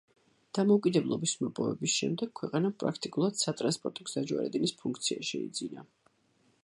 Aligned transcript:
დამოუკიდებლობის 0.57 1.33
მოპოვების 1.43 1.97
შემდეგ 1.97 2.33
ქვეყანამ 2.39 2.73
პრაქტიკულად 2.85 3.39
სატრანსპორტო 3.43 4.09
გზაჯვარედინის 4.09 4.75
ფუნქცია 4.81 5.29
შეიძინა. 5.31 5.87